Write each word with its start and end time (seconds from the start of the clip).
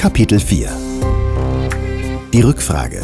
Kapitel 0.00 0.40
4 0.40 0.70
Die 2.32 2.40
Rückfrage 2.40 3.00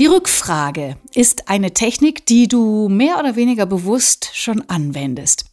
Die 0.00 0.06
Rückfrage 0.06 0.96
ist 1.14 1.48
eine 1.48 1.72
Technik, 1.72 2.26
die 2.26 2.48
du 2.48 2.88
mehr 2.88 3.20
oder 3.20 3.36
weniger 3.36 3.64
bewusst 3.64 4.32
schon 4.34 4.68
anwendest. 4.68 5.44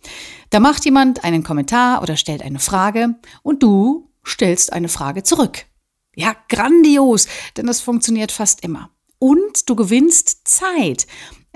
Da 0.49 0.59
macht 0.59 0.83
jemand 0.83 1.23
einen 1.23 1.43
Kommentar 1.43 2.01
oder 2.01 2.17
stellt 2.17 2.41
eine 2.41 2.57
Frage 2.57 3.19
und 3.43 3.61
du 3.61 4.09
stellst 4.25 4.73
eine 4.73 4.89
Frage 4.89 5.21
zurück. 5.21 5.65
Ja, 6.15 6.35
grandios, 6.49 7.27
denn 7.55 7.67
das 7.67 7.81
funktioniert 7.81 8.31
fast 8.31 8.63
immer. 8.63 8.89
Und 9.19 9.69
du 9.69 9.75
gewinnst 9.75 10.47
Zeit, 10.47 11.05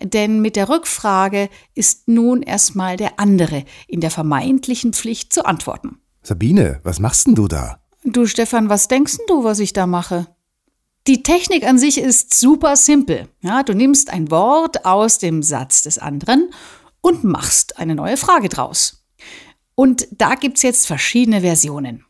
denn 0.04 0.42
mit 0.42 0.56
der 0.56 0.70
Rückfrage 0.70 1.50
ist 1.76 2.08
nun 2.08 2.42
erstmal 2.42 2.98
der 2.98 3.20
andere 3.20 3.66
in 3.88 4.02
der 4.02 4.12
vermeintlichen 4.12 4.94
Pflicht 4.94 5.34
zu 5.34 5.46
antworten. 5.46 5.98
Sabine, 6.24 6.80
was 6.84 7.00
machst 7.00 7.28
denn 7.28 7.36
du 7.36 7.48
da? 7.48 7.80
Du 8.04 8.26
Stefan, 8.26 8.70
was 8.70 8.88
denkst 8.88 9.18
denn 9.18 9.26
du, 9.28 9.44
was 9.44 9.60
ich 9.60 9.74
da 9.74 9.88
mache? 9.88 10.28
Die 11.08 11.24
Technik 11.24 11.68
an 11.68 11.80
sich 11.80 11.98
ist 11.98 12.40
super 12.40 12.76
simpel. 12.76 13.28
Ja, 13.42 13.64
du 13.64 13.74
nimmst 13.74 14.12
ein 14.12 14.30
Wort 14.30 14.86
aus 14.86 15.18
dem 15.18 15.42
Satz 15.42 15.82
des 15.82 15.98
anderen 15.98 16.52
und 17.02 17.24
machst 17.24 17.80
eine 17.80 17.96
neue 17.96 18.18
Frage 18.18 18.50
draus. 18.50 19.04
Und 19.74 20.08
da 20.12 20.36
gibt's 20.36 20.62
jetzt 20.62 20.86
verschiedene 20.86 21.42
Versionen. 21.42 22.06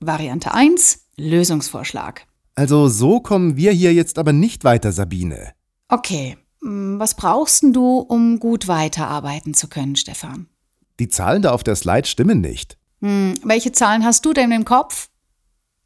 Variante 0.00 0.54
1, 0.54 1.08
Lösungsvorschlag. 1.16 2.26
Also 2.54 2.88
so 2.88 3.20
kommen 3.20 3.56
wir 3.56 3.72
hier 3.72 3.92
jetzt 3.92 4.18
aber 4.18 4.32
nicht 4.32 4.64
weiter, 4.64 4.92
Sabine. 4.92 5.52
Okay, 5.88 6.38
was 6.62 7.16
brauchst 7.16 7.62
denn 7.62 7.72
du, 7.72 7.98
um 7.98 8.38
gut 8.38 8.68
weiterarbeiten 8.68 9.54
zu 9.54 9.68
können, 9.68 9.96
Stefan? 9.96 10.46
Die 11.00 11.08
Zahlen 11.08 11.42
da 11.42 11.52
auf 11.52 11.64
der 11.64 11.76
Slide 11.76 12.06
stimmen 12.06 12.40
nicht. 12.40 12.78
Hm, 13.00 13.34
welche 13.42 13.72
Zahlen 13.72 14.04
hast 14.04 14.24
du 14.24 14.32
denn 14.32 14.52
im 14.52 14.64
Kopf? 14.64 15.08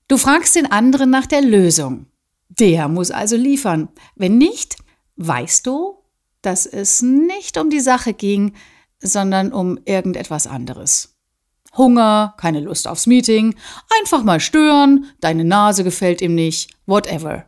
Du 0.08 0.18
fragst 0.18 0.54
den 0.54 0.70
anderen 0.70 1.10
nach 1.10 1.26
der 1.26 1.40
Lösung. 1.40 2.06
Der 2.48 2.88
muss 2.88 3.10
also 3.10 3.36
liefern. 3.36 3.88
Wenn 4.14 4.38
nicht, 4.38 4.76
weißt 5.16 5.66
du, 5.66 5.96
dass 6.42 6.66
es 6.66 7.02
nicht 7.02 7.58
um 7.58 7.70
die 7.70 7.80
Sache 7.80 8.12
ging, 8.12 8.52
sondern 9.00 9.52
um 9.52 9.78
irgendetwas 9.84 10.46
anderes. 10.46 11.16
Hunger, 11.76 12.34
keine 12.38 12.60
Lust 12.60 12.86
aufs 12.88 13.06
Meeting, 13.06 13.56
einfach 14.00 14.22
mal 14.22 14.40
stören, 14.40 15.06
deine 15.20 15.44
Nase 15.44 15.84
gefällt 15.84 16.22
ihm 16.22 16.34
nicht, 16.34 16.70
whatever. 16.86 17.46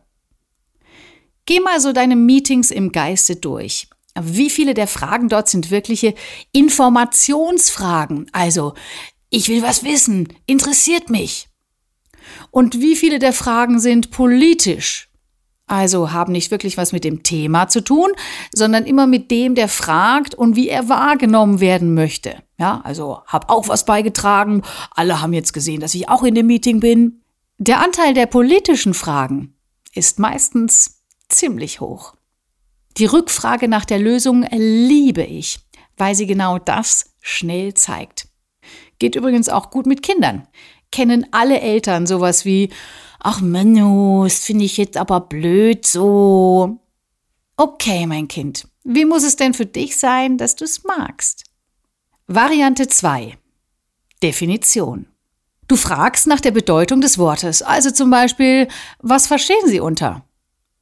Geh 1.49 1.59
mal 1.61 1.81
so 1.81 1.93
deine 1.93 2.15
Meetings 2.15 2.69
im 2.69 2.91
Geiste 2.91 3.35
durch. 3.35 3.87
Wie 4.21 4.51
viele 4.51 4.75
der 4.75 4.85
Fragen 4.85 5.29
dort 5.29 5.49
sind 5.49 5.71
wirkliche 5.71 6.13
Informationsfragen? 6.51 8.27
Also, 8.33 8.75
ich 9.31 9.49
will 9.49 9.63
was 9.63 9.83
wissen, 9.83 10.27
interessiert 10.45 11.09
mich. 11.09 11.49
Und 12.51 12.79
wie 12.81 12.95
viele 12.95 13.17
der 13.17 13.33
Fragen 13.33 13.79
sind 13.79 14.11
politisch? 14.11 15.09
Also 15.65 16.11
haben 16.11 16.33
nicht 16.33 16.51
wirklich 16.51 16.77
was 16.77 16.91
mit 16.91 17.03
dem 17.03 17.23
Thema 17.23 17.67
zu 17.67 17.83
tun, 17.83 18.11
sondern 18.53 18.85
immer 18.85 19.07
mit 19.07 19.31
dem, 19.31 19.55
der 19.55 19.69
fragt 19.69 20.35
und 20.35 20.55
wie 20.55 20.69
er 20.69 20.87
wahrgenommen 20.87 21.59
werden 21.61 21.95
möchte. 21.95 22.43
Ja, 22.59 22.81
also 22.83 23.21
hab 23.25 23.49
auch 23.49 23.67
was 23.67 23.85
beigetragen, 23.85 24.61
alle 24.91 25.19
haben 25.19 25.33
jetzt 25.33 25.53
gesehen, 25.53 25.79
dass 25.79 25.95
ich 25.95 26.09
auch 26.09 26.21
in 26.21 26.35
dem 26.35 26.45
Meeting 26.45 26.79
bin. 26.79 27.23
Der 27.57 27.81
Anteil 27.83 28.13
der 28.13 28.27
politischen 28.27 28.93
Fragen 28.93 29.55
ist 29.95 30.19
meistens 30.19 30.98
ziemlich 31.29 31.79
hoch. 31.79 32.15
Die 32.97 33.05
Rückfrage 33.05 33.67
nach 33.67 33.85
der 33.85 33.99
Lösung 33.99 34.45
liebe 34.51 35.23
ich, 35.23 35.59
weil 35.97 36.15
sie 36.15 36.25
genau 36.25 36.59
das 36.59 37.13
schnell 37.21 37.73
zeigt. 37.73 38.27
Geht 38.99 39.15
übrigens 39.15 39.47
auch 39.47 39.69
gut 39.69 39.85
mit 39.85 40.03
Kindern. 40.03 40.47
Kennen 40.91 41.27
alle 41.31 41.61
Eltern 41.61 42.07
sowas 42.07 42.45
wie, 42.45 42.69
ach 43.19 43.41
Menno, 43.41 44.23
das 44.25 44.39
finde 44.39 44.65
ich 44.65 44.77
jetzt 44.77 44.97
aber 44.97 45.21
blöd 45.21 45.85
so. 45.85 46.79
Okay, 47.55 48.05
mein 48.07 48.27
Kind, 48.27 48.67
wie 48.83 49.05
muss 49.05 49.23
es 49.23 49.35
denn 49.35 49.53
für 49.53 49.65
dich 49.65 49.97
sein, 49.97 50.37
dass 50.37 50.55
du 50.55 50.65
es 50.65 50.83
magst? 50.83 51.45
Variante 52.27 52.87
2. 52.87 53.37
Definition. 54.21 55.07
Du 55.67 55.75
fragst 55.75 56.25
nach 56.27 56.41
der 56.41 56.51
Bedeutung 56.51 56.99
des 56.99 57.17
Wortes, 57.17 57.61
also 57.61 57.91
zum 57.91 58.09
Beispiel, 58.09 58.67
was 58.99 59.27
verstehen 59.27 59.67
Sie 59.67 59.79
unter? 59.79 60.25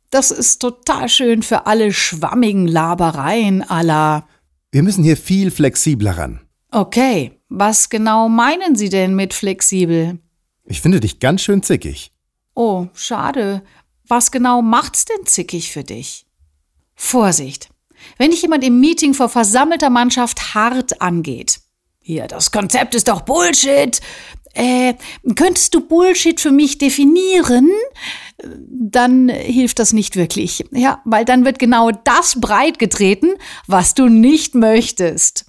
Das 0.09 0.31
ist 0.31 0.59
total 0.59 1.09
schön 1.09 1.43
für 1.43 1.65
alle 1.65 1.91
schwammigen 1.91 2.67
Labereien 2.67 3.61
aller. 3.61 4.27
Wir 4.71 4.83
müssen 4.83 5.03
hier 5.03 5.17
viel 5.17 5.51
flexibler 5.51 6.17
ran. 6.17 6.41
Okay, 6.71 7.39
was 7.49 7.89
genau 7.89 8.29
meinen 8.29 8.75
Sie 8.75 8.89
denn 8.89 9.15
mit 9.15 9.33
flexibel? 9.33 10.19
Ich 10.65 10.81
finde 10.81 10.99
dich 10.99 11.19
ganz 11.19 11.41
schön 11.41 11.63
zickig. 11.63 12.11
Oh, 12.55 12.87
schade. 12.93 13.63
Was 14.07 14.31
genau 14.31 14.61
macht's 14.61 15.05
denn 15.05 15.25
zickig 15.25 15.71
für 15.71 15.83
dich? 15.83 16.25
Vorsicht! 16.95 17.69
Wenn 18.17 18.31
dich 18.31 18.41
jemand 18.41 18.63
im 18.63 18.79
Meeting 18.79 19.13
vor 19.13 19.29
versammelter 19.29 19.89
Mannschaft 19.89 20.53
hart 20.53 21.01
angeht. 21.01 21.59
Hier, 22.01 22.27
das 22.27 22.51
Konzept 22.51 22.95
ist 22.95 23.07
doch 23.07 23.21
Bullshit. 23.21 23.99
Äh, 24.53 24.93
könntest 25.35 25.73
du 25.73 25.81
Bullshit 25.81 26.39
für 26.39 26.51
mich 26.51 26.77
definieren? 26.77 27.69
Dann 28.69 29.29
hilft 29.29 29.79
das 29.79 29.93
nicht 29.93 30.15
wirklich. 30.15 30.65
Ja, 30.71 31.01
weil 31.05 31.25
dann 31.25 31.45
wird 31.45 31.59
genau 31.59 31.91
das 31.91 32.39
breitgetreten, 32.39 33.35
was 33.67 33.93
du 33.93 34.07
nicht 34.07 34.55
möchtest. 34.55 35.45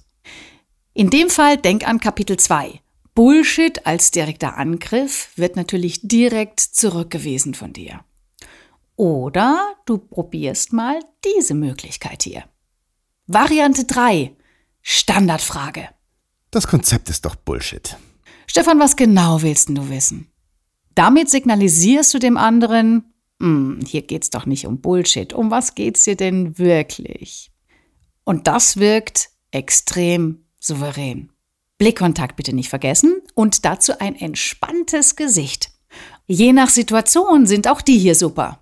In 0.93 1.09
dem 1.09 1.29
Fall 1.29 1.57
denk 1.57 1.87
an 1.87 1.99
Kapitel 1.99 2.37
2. 2.37 2.81
Bullshit 3.15 3.85
als 3.85 4.11
direkter 4.11 4.57
Angriff 4.57 5.29
wird 5.35 5.55
natürlich 5.55 6.01
direkt 6.03 6.59
zurückgewiesen 6.59 7.53
von 7.53 7.73
dir. 7.73 8.01
Oder 8.95 9.75
du 9.85 9.97
probierst 9.97 10.73
mal 10.73 10.99
diese 11.23 11.53
Möglichkeit 11.53 12.23
hier. 12.23 12.43
Variante 13.27 13.85
3. 13.85 14.35
Standardfrage. 14.81 15.89
Das 16.51 16.67
Konzept 16.67 17.09
ist 17.09 17.25
doch 17.25 17.35
Bullshit. 17.35 17.97
Stefan, 18.47 18.79
was 18.79 18.95
genau 18.95 19.41
willst 19.41 19.69
du 19.69 19.89
wissen? 19.89 20.28
Damit 20.99 21.29
signalisierst 21.29 22.13
du 22.13 22.19
dem 22.19 22.35
anderen, 22.35 23.05
hm, 23.39 23.79
hier 23.87 24.01
geht's 24.01 24.31
doch 24.31 24.45
nicht 24.45 24.67
um 24.67 24.81
Bullshit. 24.81 25.31
Um 25.31 25.49
was 25.49 25.73
geht's 25.73 26.03
dir 26.03 26.17
denn 26.17 26.57
wirklich? 26.57 27.53
Und 28.25 28.47
das 28.47 28.75
wirkt 28.75 29.29
extrem 29.51 30.43
souverän. 30.59 31.31
Blickkontakt 31.77 32.35
bitte 32.35 32.51
nicht 32.51 32.67
vergessen 32.67 33.21
und 33.33 33.63
dazu 33.63 33.97
ein 34.01 34.13
entspanntes 34.13 35.15
Gesicht. 35.15 35.71
Je 36.27 36.51
nach 36.51 36.67
Situation 36.67 37.45
sind 37.45 37.69
auch 37.69 37.79
die 37.79 37.97
hier 37.97 38.15
super. 38.15 38.59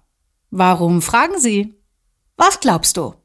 Warum 0.51 1.01
fragen 1.01 1.39
Sie? 1.39 1.73
Was 2.35 2.59
glaubst 2.59 2.97
du? 2.97 3.15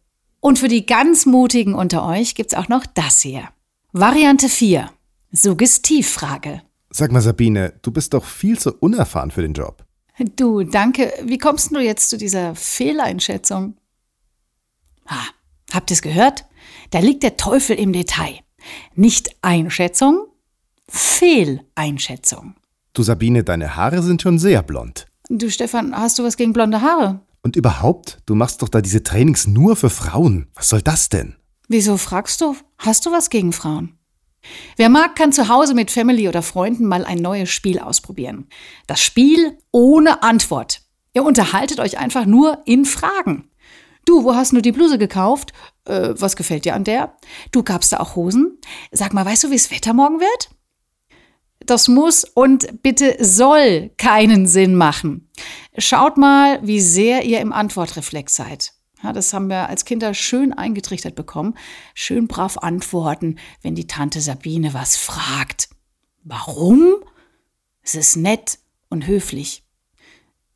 Und 0.40 0.58
für 0.58 0.68
die 0.68 0.86
ganz 0.86 1.26
Mutigen 1.26 1.74
unter 1.74 2.06
euch 2.06 2.34
gibt's 2.34 2.54
auch 2.54 2.68
noch 2.68 2.86
das 2.86 3.20
hier. 3.20 3.50
Variante 3.92 4.48
4. 4.48 4.90
Suggestivfrage. 5.32 6.62
Sag 6.94 7.10
mal, 7.10 7.22
Sabine, 7.22 7.72
du 7.80 7.90
bist 7.90 8.12
doch 8.12 8.24
viel 8.24 8.58
zu 8.58 8.74
unerfahren 8.74 9.30
für 9.30 9.40
den 9.40 9.54
Job. 9.54 9.84
Du, 10.36 10.62
danke. 10.62 11.10
Wie 11.24 11.38
kommst 11.38 11.74
du 11.74 11.80
jetzt 11.80 12.10
zu 12.10 12.18
dieser 12.18 12.54
Fehleinschätzung? 12.54 13.76
Ah, 15.06 15.24
habt 15.72 15.90
ihr 15.90 15.94
es 15.94 16.02
gehört? 16.02 16.44
Da 16.90 16.98
liegt 16.98 17.22
der 17.22 17.38
Teufel 17.38 17.76
im 17.76 17.94
Detail. 17.94 18.40
Nicht 18.94 19.34
Einschätzung, 19.40 20.26
Fehleinschätzung. 20.86 22.56
Du, 22.92 23.02
Sabine, 23.02 23.42
deine 23.42 23.74
Haare 23.74 24.02
sind 24.02 24.20
schon 24.20 24.38
sehr 24.38 24.62
blond. 24.62 25.06
Du, 25.30 25.50
Stefan, 25.50 25.96
hast 25.96 26.18
du 26.18 26.24
was 26.24 26.36
gegen 26.36 26.52
blonde 26.52 26.82
Haare? 26.82 27.20
Und 27.42 27.56
überhaupt, 27.56 28.18
du 28.26 28.34
machst 28.34 28.60
doch 28.60 28.68
da 28.68 28.82
diese 28.82 29.02
Trainings 29.02 29.46
nur 29.46 29.76
für 29.76 29.90
Frauen. 29.90 30.48
Was 30.54 30.68
soll 30.68 30.82
das 30.82 31.08
denn? 31.08 31.36
Wieso 31.68 31.96
fragst 31.96 32.42
du? 32.42 32.54
Hast 32.76 33.06
du 33.06 33.12
was 33.12 33.30
gegen 33.30 33.52
Frauen? 33.52 33.98
Wer 34.76 34.88
mag, 34.88 35.16
kann 35.16 35.32
zu 35.32 35.48
Hause 35.48 35.74
mit 35.74 35.90
Family 35.90 36.28
oder 36.28 36.42
Freunden 36.42 36.86
mal 36.86 37.04
ein 37.04 37.18
neues 37.18 37.50
Spiel 37.50 37.78
ausprobieren. 37.78 38.48
Das 38.86 39.00
Spiel 39.00 39.58
ohne 39.70 40.22
Antwort. 40.22 40.82
Ihr 41.14 41.24
unterhaltet 41.24 41.78
euch 41.78 41.98
einfach 41.98 42.26
nur 42.26 42.62
in 42.64 42.84
Fragen. 42.84 43.50
Du, 44.04 44.24
wo 44.24 44.34
hast 44.34 44.52
du 44.52 44.60
die 44.60 44.72
Bluse 44.72 44.98
gekauft? 44.98 45.52
Äh, 45.84 46.14
was 46.16 46.36
gefällt 46.36 46.64
dir 46.64 46.74
an 46.74 46.84
der? 46.84 47.16
Du 47.52 47.62
gabst 47.62 47.92
da 47.92 48.00
auch 48.00 48.16
Hosen? 48.16 48.58
Sag 48.90 49.12
mal, 49.12 49.24
weißt 49.24 49.44
du, 49.44 49.50
wie 49.50 49.56
es 49.56 49.70
Wetter 49.70 49.92
morgen 49.92 50.20
wird? 50.20 50.50
Das 51.60 51.86
muss 51.86 52.24
und 52.24 52.82
bitte 52.82 53.16
soll 53.20 53.90
keinen 53.96 54.46
Sinn 54.46 54.74
machen. 54.74 55.30
Schaut 55.78 56.16
mal, 56.16 56.58
wie 56.66 56.80
sehr 56.80 57.24
ihr 57.24 57.40
im 57.40 57.52
Antwortreflex 57.52 58.34
seid. 58.34 58.72
Ja, 59.02 59.12
das 59.12 59.32
haben 59.32 59.48
wir 59.48 59.68
als 59.68 59.84
Kinder 59.84 60.14
schön 60.14 60.52
eingetrichtert 60.52 61.14
bekommen. 61.14 61.54
Schön 61.94 62.28
brav 62.28 62.58
antworten, 62.58 63.36
wenn 63.60 63.74
die 63.74 63.86
Tante 63.86 64.20
Sabine 64.20 64.74
was 64.74 64.96
fragt. 64.96 65.70
Warum? 66.22 67.02
Es 67.82 67.94
ist 67.94 68.16
nett 68.16 68.58
und 68.88 69.06
höflich. 69.06 69.64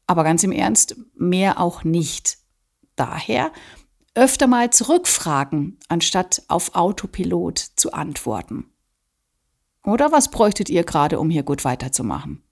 Aber 0.07 0.23
ganz 0.23 0.45
im 0.45 0.53
Ernst, 0.53 0.97
mehr 1.17 1.61
auch 1.61 1.83
nicht. 1.83 2.39
Daher 2.95 3.53
öfter 4.15 4.47
mal 4.47 4.71
zurückfragen, 4.71 5.79
anstatt 5.89 6.43
auf 6.49 6.75
Autopilot 6.75 7.59
zu 7.59 7.93
antworten. 7.93 8.71
Oder 9.83 10.13
was 10.13 10.31
bräuchtet 10.31 10.71
ihr 10.71 10.85
gerade, 10.85 11.19
um 11.21 11.31
hier 11.31 11.43
gut 11.43 11.65
weiterzumachen? 11.65 12.43